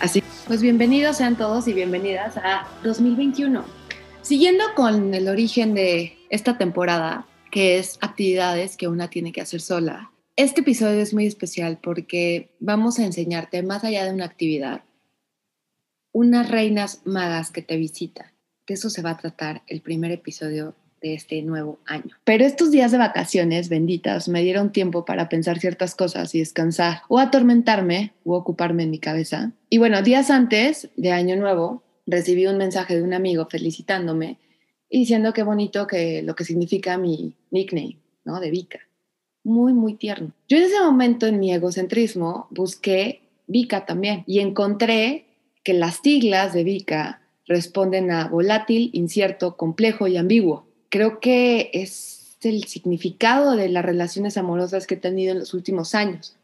[0.00, 3.64] Así, pues bienvenidos sean todos y bienvenidas a 2021.
[4.22, 9.60] Siguiendo con el origen de esta temporada, que es actividades que una tiene que hacer
[9.60, 10.12] sola.
[10.36, 14.84] Este episodio es muy especial porque vamos a enseñarte, más allá de una actividad,
[16.12, 18.30] unas reinas magas que te visitan.
[18.68, 22.16] De eso se va a tratar el primer episodio de este nuevo año.
[22.24, 27.02] Pero estos días de vacaciones benditas me dieron tiempo para pensar ciertas cosas y descansar
[27.08, 29.52] o atormentarme o ocuparme en mi cabeza.
[29.70, 34.38] Y bueno, días antes de Año Nuevo recibí un mensaje de un amigo felicitándome
[34.88, 38.40] y diciendo qué bonito que lo que significa mi nickname, ¿no?
[38.40, 38.80] De Vika.
[39.44, 40.32] Muy, muy tierno.
[40.48, 45.26] Yo en ese momento en mi egocentrismo busqué Vika también y encontré
[45.62, 50.67] que las siglas de Vika responden a volátil, incierto, complejo y ambiguo.
[50.90, 55.94] Creo que es el significado de las relaciones amorosas que he tenido en los últimos
[55.94, 56.36] años.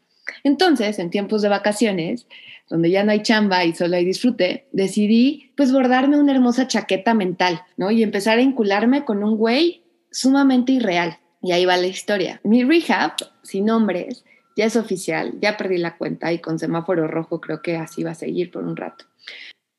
[0.43, 2.27] Entonces, en tiempos de vacaciones,
[2.69, 7.13] donde ya no hay chamba y solo hay disfrute, decidí pues bordarme una hermosa chaqueta
[7.13, 7.91] mental, ¿no?
[7.91, 11.19] Y empezar a incularme con un güey sumamente irreal.
[11.41, 12.41] Y ahí va la historia.
[12.43, 17.41] Mi rehab, sin nombres, ya es oficial, ya perdí la cuenta y con semáforo rojo
[17.41, 19.05] creo que así va a seguir por un rato.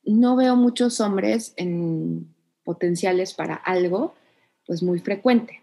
[0.04, 4.14] No veo muchos hombres en potenciales para algo,
[4.66, 5.62] pues muy frecuente.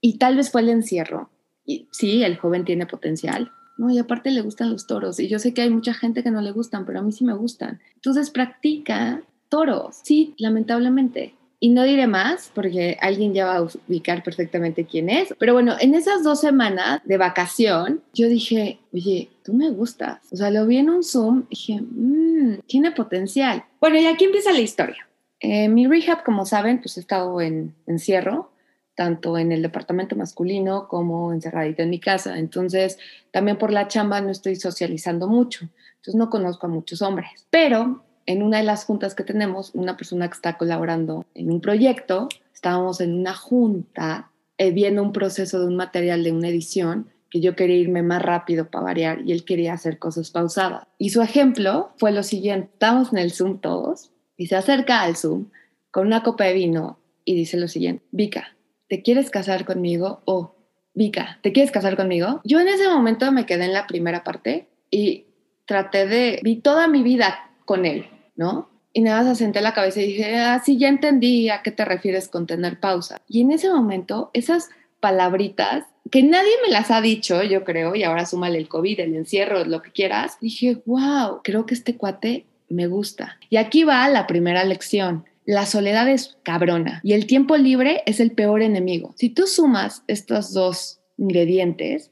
[0.00, 1.30] Y tal vez fue el encierro.
[1.64, 5.20] Y sí, el joven tiene potencial, no, y aparte le gustan los toros.
[5.20, 7.24] Y yo sé que hay mucha gente que no le gustan, pero a mí sí
[7.24, 7.80] me gustan.
[7.94, 10.00] Entonces practica toros.
[10.02, 11.34] Sí, lamentablemente.
[11.60, 15.32] Y no diré más porque alguien ya va a ubicar perfectamente quién es.
[15.38, 20.20] Pero bueno, en esas dos semanas de vacación, yo dije, oye, tú me gustas.
[20.32, 23.64] O sea, lo vi en un Zoom y dije, mmm, tiene potencial.
[23.80, 25.07] Bueno, y aquí empieza la historia.
[25.40, 28.50] Eh, mi rehab, como saben, pues he estado en encierro
[28.98, 32.36] tanto en el departamento masculino como encerradita en mi casa.
[32.36, 32.98] Entonces,
[33.30, 35.68] también por la chamba no estoy socializando mucho.
[35.98, 37.46] Entonces, no conozco a muchos hombres.
[37.48, 41.60] Pero en una de las juntas que tenemos, una persona que está colaborando en un
[41.60, 47.08] proyecto, estábamos en una junta eh, viendo un proceso de un material de una edición
[47.30, 50.88] que yo quería irme más rápido para variar y él quería hacer cosas pausadas.
[50.98, 55.16] Y su ejemplo fue lo siguiente, estamos en el Zoom todos y se acerca al
[55.16, 55.50] Zoom
[55.90, 58.56] con una copa de vino y dice lo siguiente, Vika,
[58.88, 60.22] ¿te quieres casar conmigo?
[60.24, 60.54] O,
[60.94, 62.40] Vika, ¿te quieres casar conmigo?
[62.44, 65.26] Yo en ese momento me quedé en la primera parte y
[65.66, 68.06] traté de, vi toda mi vida con él,
[68.36, 68.70] ¿no?
[68.94, 71.84] Y nada más asenté la cabeza y dije, ah, sí, ya entendí a qué te
[71.84, 73.20] refieres con tener pausa.
[73.28, 78.02] Y en ese momento, esas palabritas que nadie me las ha dicho, yo creo, y
[78.02, 82.46] ahora súmale el COVID, el encierro, lo que quieras, dije, wow, creo que este cuate
[82.68, 83.38] me gusta.
[83.50, 85.24] Y aquí va la primera lección.
[85.44, 89.14] La soledad es cabrona y el tiempo libre es el peor enemigo.
[89.16, 92.10] Si tú sumas estos dos ingredientes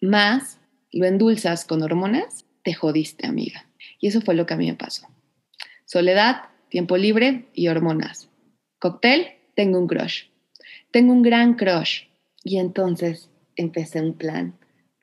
[0.00, 0.60] más
[0.92, 3.66] lo endulzas con hormonas, te jodiste, amiga.
[4.00, 5.08] Y eso fue lo que a mí me pasó.
[5.86, 8.28] Soledad, tiempo libre y hormonas.
[8.78, 10.24] Cóctel, tengo un crush.
[10.90, 12.02] Tengo un gran crush.
[12.42, 14.54] Y entonces empecé un plan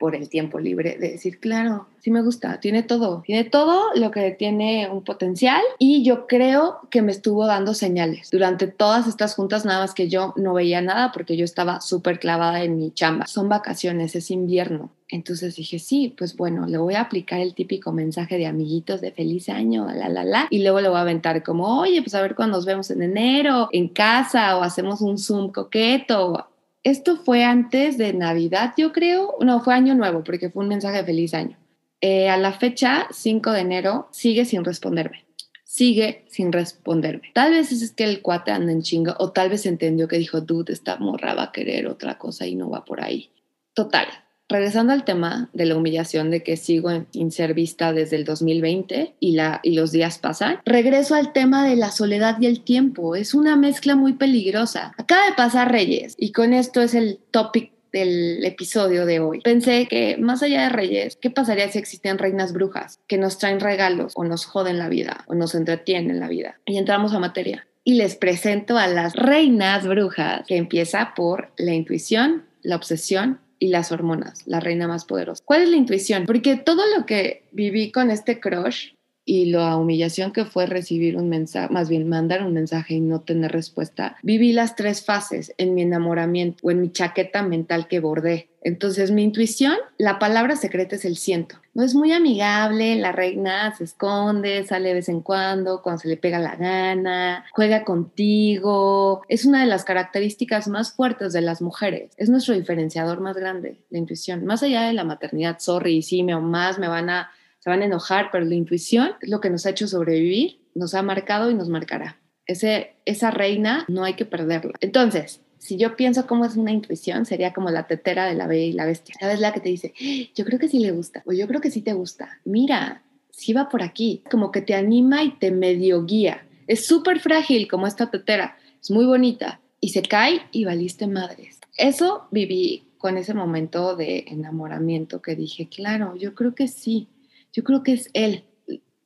[0.02, 4.10] por el tiempo libre de decir, claro, sí me gusta, tiene todo, tiene todo lo
[4.10, 9.36] que tiene un potencial y yo creo que me estuvo dando señales durante todas estas
[9.36, 12.90] juntas, nada más que yo no veía nada porque yo estaba súper clavada en mi
[12.90, 13.28] chamba.
[13.28, 14.90] Son vacaciones, es invierno.
[15.08, 19.12] Entonces dije, sí, pues bueno, le voy a aplicar el típico mensaje de amiguitos de
[19.12, 22.22] feliz año, la, la, la, y luego le voy a aventar como, oye, pues a
[22.22, 26.48] ver cuando nos vemos en enero, en casa, o hacemos un Zoom coqueto,
[26.84, 29.36] esto fue antes de Navidad, yo creo.
[29.40, 31.56] No, fue Año Nuevo, porque fue un mensaje de feliz año.
[32.00, 35.24] Eh, a la fecha, 5 de enero, sigue sin responderme.
[35.64, 37.30] Sigue sin responderme.
[37.32, 40.40] Tal vez es que el cuate anda en chinga, o tal vez entendió que dijo,
[40.40, 43.30] dude, esta morra va a querer otra cosa y no va por ahí.
[43.72, 44.08] Total,
[44.52, 49.14] regresando al tema de la humillación de que sigo sin ser vista desde el 2020
[49.18, 49.36] y,
[49.72, 53.16] los días pasan, regreso al tema de la soledad y el tiempo.
[53.16, 54.92] Es una mezcla muy peligrosa.
[54.98, 59.40] Acaba de pasar Reyes y con esto es el topic del episodio de hoy.
[59.40, 63.60] Pensé que más allá de reyes, ¿qué pasaría si existían reinas brujas que nos traen
[63.60, 66.58] regalos o nos joden la vida o nos entretienen la vida?
[66.64, 67.66] Y entramos a materia.
[67.84, 73.68] Y les presento a las reinas brujas, que empieza por la intuición, la obsesión y
[73.68, 75.40] las hormonas, la reina más poderosa.
[75.44, 76.26] ¿Cuál es la intuición?
[76.26, 78.88] Porque todo lo que viví con este crush
[79.24, 83.20] y la humillación que fue recibir un mensaje, más bien mandar un mensaje y no
[83.20, 88.00] tener respuesta, viví las tres fases en mi enamoramiento o en mi chaqueta mental que
[88.00, 88.48] bordé.
[88.64, 91.56] Entonces mi intuición, la palabra secreta es el siento.
[91.74, 96.08] No es muy amigable, la reina se esconde, sale de vez en cuando, cuando se
[96.08, 99.22] le pega la gana, juega contigo.
[99.28, 102.12] Es una de las características más fuertes de las mujeres.
[102.16, 104.44] Es nuestro diferenciador más grande, la intuición.
[104.44, 107.30] Más allá de la maternidad, sorry, sí, me o más me van a
[107.62, 110.94] se van a enojar, pero la intuición es lo que nos ha hecho sobrevivir, nos
[110.94, 112.18] ha marcado y nos marcará.
[112.44, 114.72] Ese, esa reina no hay que perderla.
[114.80, 118.64] Entonces, si yo pienso cómo es una intuición, sería como la tetera de la bella
[118.64, 119.14] y la bestia.
[119.20, 119.94] ¿Sabes la que te dice,
[120.34, 122.40] yo creo que sí le gusta, o yo creo que sí te gusta?
[122.44, 124.24] Mira, sí va por aquí.
[124.28, 126.44] Como que te anima y te medio guía.
[126.66, 131.60] Es súper frágil como esta tetera, es muy bonita, y se cae y valiste madres.
[131.76, 137.06] Eso viví con ese momento de enamoramiento que dije, claro, yo creo que sí
[137.52, 138.44] yo creo que es él.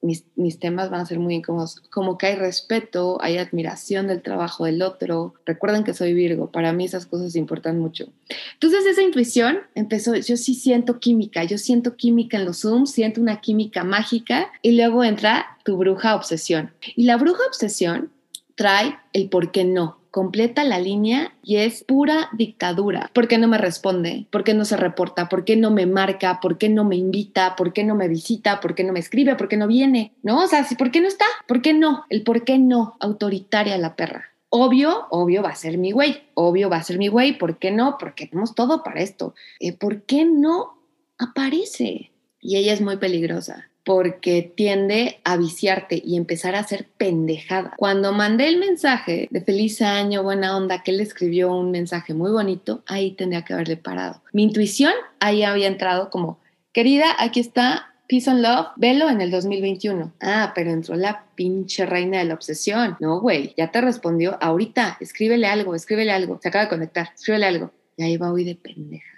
[0.02, 4.22] Mis, mis, temas van a ser muy incómodos, como que hay respeto, hay admiración del
[4.22, 5.34] trabajo del otro.
[5.44, 8.12] Recuerden que soy Virgo, para mí esas cosas importan mucho.
[8.52, 13.20] Entonces esa intuición empezó, yo sí siento química, yo siento química en los Zooms, siento
[13.20, 16.70] una química mágica y luego entra tu bruja obsesión.
[16.94, 18.12] Y la bruja obsesión
[18.54, 23.10] trae el por qué no completa la línea y es pura dictadura.
[23.12, 24.26] ¿Por qué no me responde?
[24.30, 25.28] ¿Por qué no se reporta?
[25.28, 26.40] ¿Por qué no me marca?
[26.40, 27.54] ¿Por qué no me invita?
[27.54, 28.58] ¿Por qué no me visita?
[28.60, 29.34] ¿Por qué no me escribe?
[29.34, 30.14] ¿Por qué no viene?
[30.22, 30.42] ¿No?
[30.42, 31.26] O sea, ¿por qué no está?
[31.46, 32.06] ¿Por qué no?
[32.08, 34.30] El por qué no, autoritaria la perra.
[34.48, 37.70] Obvio, obvio va a ser mi güey, obvio va a ser mi güey, ¿por qué
[37.70, 37.98] no?
[37.98, 39.34] Porque tenemos todo para esto.
[39.60, 40.78] Eh, ¿Por qué no
[41.18, 42.10] aparece?
[42.40, 47.72] Y ella es muy peligrosa porque tiende a viciarte y empezar a hacer pendejada.
[47.76, 52.32] Cuando mandé el mensaje de feliz año, buena onda, que él escribió un mensaje muy
[52.32, 54.20] bonito, ahí tendría que haberle parado.
[54.32, 56.40] Mi intuición ahí había entrado como,
[56.72, 60.14] querida, aquí está Peace and Love, velo en el 2021.
[60.20, 62.96] Ah, pero entró la pinche reina de la obsesión.
[62.98, 64.96] No, güey, ya te respondió ahorita.
[64.98, 66.40] Escríbele algo, escríbele algo.
[66.42, 67.70] Se acaba de conectar, escríbele algo.
[67.96, 69.15] Y ahí va hoy de pendeja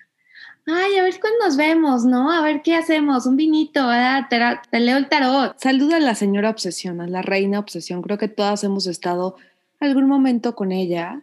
[0.68, 2.30] ay, a ver cuándo nos vemos, ¿no?
[2.30, 3.88] A ver qué hacemos, un vinito,
[4.28, 5.58] te, leo el tarot.
[5.58, 8.02] Saluda a la señora obsesión, a la reina obsesión.
[8.02, 9.36] Creo que todas hemos estado
[9.80, 11.22] algún momento con ella.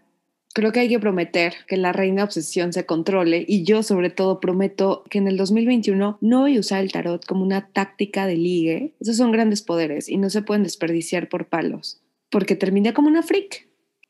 [0.53, 4.39] Creo que hay que prometer que la reina obsesión se controle y yo sobre todo
[4.39, 8.37] prometo que en el 2021 no voy a usar el tarot como una táctica de
[8.37, 8.93] ligue.
[9.01, 13.21] Esos son grandes poderes y no se pueden desperdiciar por palos, porque terminé como una
[13.21, 13.67] freak.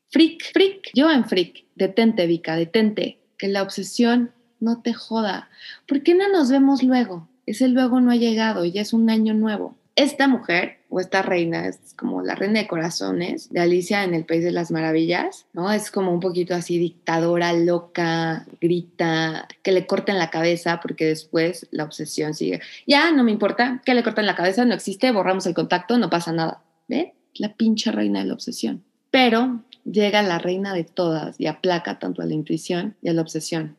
[0.10, 1.66] Freak, freak, yo en freak.
[1.76, 3.20] Detente, Vika, detente.
[3.38, 4.31] Que la obsesión
[4.66, 5.48] no te joda.
[5.88, 7.30] ¿Por qué no nos vemos luego?
[7.46, 9.76] Ese luego no ha llegado, ya es un año nuevo.
[9.96, 14.26] Esta mujer o esta reina es como la reina de corazones de Alicia en el
[14.26, 15.72] País de las Maravillas, ¿no?
[15.72, 21.68] Es como un poquito así dictadora, loca, grita, que le corten la cabeza porque después
[21.72, 22.60] la obsesión sigue.
[22.86, 26.10] Ya, no me importa, que le corten la cabeza, no existe, borramos el contacto, no
[26.10, 26.62] pasa nada.
[26.90, 27.14] ¿Ve?
[27.36, 28.84] La pinche reina de la obsesión.
[29.12, 33.22] Pero llega la reina de todas y aplaca tanto a la intuición y a la
[33.22, 33.78] obsesión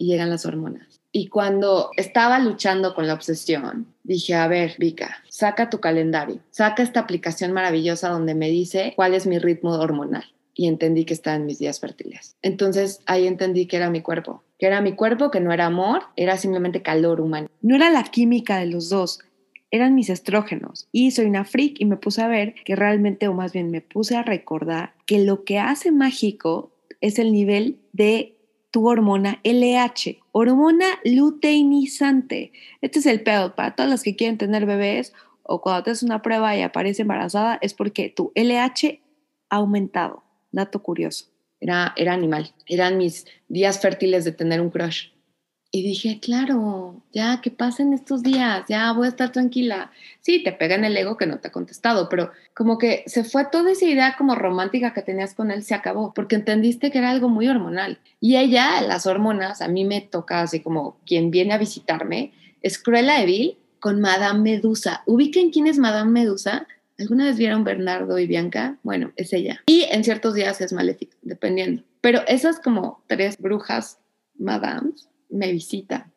[0.00, 1.02] y llegan las hormonas.
[1.12, 6.82] Y cuando estaba luchando con la obsesión, dije, a ver, Vika, saca tu calendario, saca
[6.82, 10.24] esta aplicación maravillosa donde me dice cuál es mi ritmo hormonal.
[10.54, 12.36] Y entendí que estaba en mis días fértiles.
[12.42, 16.02] Entonces ahí entendí que era mi cuerpo, que era mi cuerpo, que no era amor,
[16.16, 17.48] era simplemente calor humano.
[17.60, 19.20] No era la química de los dos,
[19.70, 20.88] eran mis estrógenos.
[20.92, 23.80] Y soy una freak y me puse a ver que realmente, o más bien me
[23.80, 28.39] puse a recordar que lo que hace mágico es el nivel de
[28.70, 32.52] tu hormona LH, hormona luteinizante.
[32.80, 35.12] Este es el pedo para todas las que quieren tener bebés
[35.42, 39.00] o cuando te haces una prueba y aparece embarazada, es porque tu LH
[39.48, 40.22] ha aumentado.
[40.52, 41.26] Dato curioso.
[41.60, 42.52] Era, era animal.
[42.66, 45.08] Eran mis días fértiles de tener un crush.
[45.72, 49.92] Y dije, claro, ya que pasen estos días, ya voy a estar tranquila.
[50.20, 53.22] Sí, te pega en el ego que no te ha contestado, pero como que se
[53.22, 56.98] fue toda esa idea como romántica que tenías con él, se acabó, porque entendiste que
[56.98, 58.00] era algo muy hormonal.
[58.18, 62.76] Y ella, las hormonas, a mí me toca así como quien viene a visitarme, es
[62.82, 65.02] Cruella de con Madame Medusa.
[65.06, 66.66] ¿Ubican quién es Madame Medusa?
[66.98, 68.76] ¿Alguna vez vieron Bernardo y Bianca?
[68.82, 69.62] Bueno, es ella.
[69.66, 71.82] Y en ciertos días es maléfica, dependiendo.
[72.00, 73.98] Pero esas como tres brujas,
[74.36, 76.10] madames, me visita.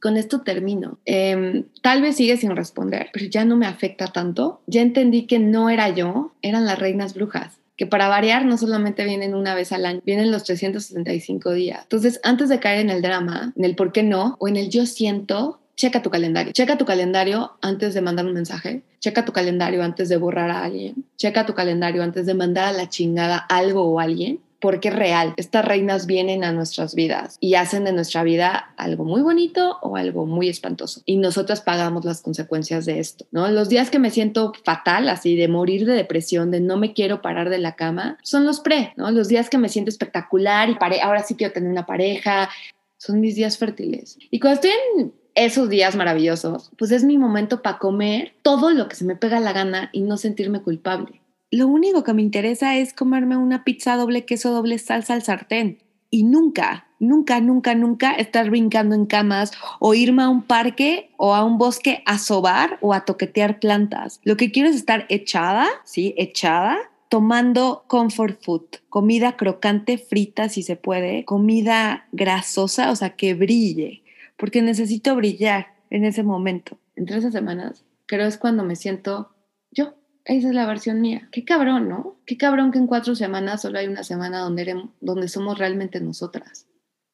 [0.00, 0.98] Con esto termino.
[1.04, 4.62] Em, tal vez sigue sin responder, pero ya no me afecta tanto.
[4.66, 9.06] Ya entendí que no era yo, eran las reinas brujas que para variar no solamente
[9.06, 11.80] vienen una vez al año, vienen los 365 días.
[11.84, 14.68] Entonces, antes de caer en el drama, en el por qué no o en el
[14.68, 16.52] yo siento, checa tu calendario.
[16.52, 18.82] Checa tu calendario antes de mandar un mensaje.
[18.98, 21.06] Checa tu calendario antes de borrar a alguien.
[21.16, 25.34] Checa tu calendario antes de mandar a la chingada algo o alguien porque es real.
[25.36, 29.96] Estas reinas vienen a nuestras vidas y hacen de nuestra vida algo muy bonito o
[29.96, 31.02] algo muy espantoso.
[31.06, 33.48] Y nosotras pagamos las consecuencias de esto, ¿no?
[33.48, 37.22] Los días que me siento fatal, así de morir de depresión, de no me quiero
[37.22, 39.10] parar de la cama, son los pre, ¿no?
[39.10, 42.50] Los días que me siento espectacular y pare ahora sí quiero tener una pareja,
[42.98, 44.18] son mis días fértiles.
[44.30, 48.88] Y cuando estoy en esos días maravillosos, pues es mi momento para comer todo lo
[48.88, 51.19] que se me pega la gana y no sentirme culpable
[51.50, 55.78] lo único que me interesa es comerme una pizza doble queso, doble salsa al sartén.
[56.12, 61.34] Y nunca, nunca, nunca, nunca estar brincando en camas o irme a un parque o
[61.34, 64.20] a un bosque a sobar o a toquetear plantas.
[64.24, 66.14] Lo que quiero es estar echada, ¿sí?
[66.16, 66.78] Echada,
[67.08, 74.02] tomando comfort food, comida crocante, frita si se puede, comida grasosa, o sea, que brille,
[74.36, 76.78] porque necesito brillar en ese momento.
[76.96, 79.34] Entre esas semanas, creo es cuando me siento
[79.70, 79.99] yo.
[80.24, 81.28] Esa es la versión mía.
[81.32, 82.20] Qué cabrón, ¿no?
[82.26, 86.66] Qué cabrón que en cuatro semanas solo hay una semana donde, donde somos realmente nosotras,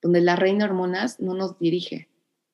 [0.02, 2.08] donde la reina hormonas no nos dirige.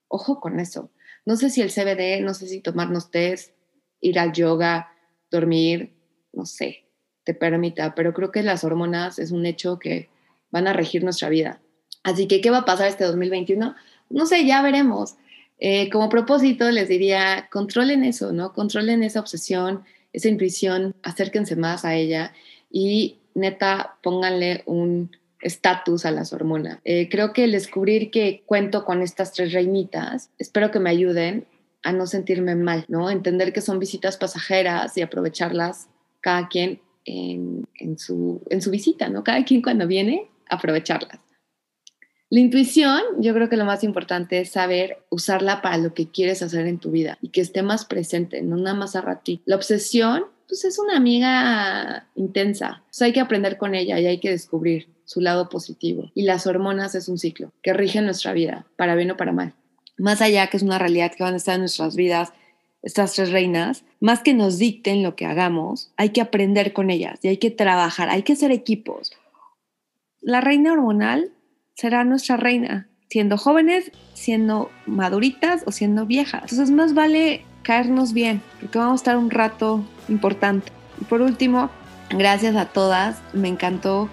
[0.09, 0.90] Ojo con eso.
[1.25, 3.54] No sé si el CBD, no sé si tomarnos test,
[4.00, 4.92] ir al yoga,
[5.30, 5.94] dormir,
[6.32, 6.85] no sé,
[7.25, 10.11] te permita, pero creo que las hormonas es un hecho que
[10.50, 11.62] van a regir nuestra vida.
[12.02, 13.75] Así que, ¿qué va a pasar este 2021?
[14.11, 15.16] No sé, ya veremos.
[15.59, 18.52] Eh, como propósito, les diría, controlen eso, ¿no?
[18.52, 22.33] Controlen esa obsesión, esa intuición, acérquense más a ella
[22.71, 26.78] y neta, pónganle un estatus a las hormonas.
[26.85, 31.47] Eh, creo que el descubrir que cuento con estas tres reinitas, espero que me ayuden
[31.83, 33.11] a no sentirme mal, ¿no?
[33.11, 35.88] Entender que son visitas pasajeras y aprovecharlas
[36.21, 37.66] cada quien en,
[37.99, 39.25] su, en su visita, ¿no?
[39.25, 41.19] Cada quien cuando viene, aprovecharlas.
[42.32, 46.40] La intuición, yo creo que lo más importante es saber usarla para lo que quieres
[46.40, 49.42] hacer en tu vida y que esté más presente, no nada más a ratito.
[49.44, 54.18] La obsesión, pues es una amiga intensa, o hay que aprender con ella y hay
[54.18, 56.10] que descubrir su lado positivo.
[56.14, 59.52] Y las hormonas es un ciclo que rige nuestra vida, para bien o para mal.
[59.98, 62.32] Más allá que es una realidad que van a estar en nuestras vidas,
[62.82, 67.18] estas tres reinas, más que nos dicten lo que hagamos, hay que aprender con ellas
[67.20, 69.12] y hay que trabajar, hay que hacer equipos.
[70.22, 71.30] La reina hormonal
[71.74, 76.42] será nuestra reina, siendo jóvenes, siendo maduritas o siendo viejas.
[76.42, 80.70] Entonces más vale caernos bien, porque vamos a estar un rato importante.
[81.00, 81.70] Y por último,
[82.10, 84.08] gracias a todas, me encantó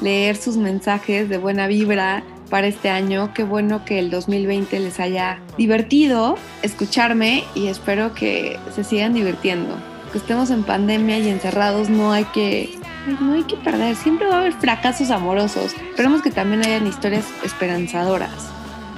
[0.00, 3.32] leer sus mensajes de buena vibra para este año.
[3.34, 9.74] Qué bueno que el 2020 les haya divertido escucharme y espero que se sigan divirtiendo.
[10.12, 14.36] Que estemos en pandemia y encerrados, no hay que no hay que perder, siempre va
[14.36, 15.74] a haber fracasos amorosos.
[15.90, 18.50] Esperemos que también hayan historias esperanzadoras.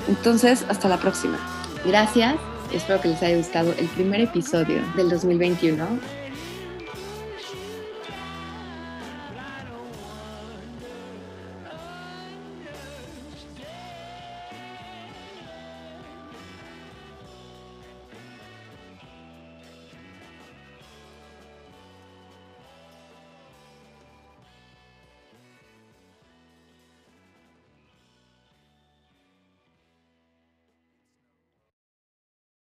[0.08, 1.38] Entonces, hasta la próxima.
[1.84, 2.34] Gracias,
[2.72, 5.86] espero que les haya gustado el primer episodio del 2021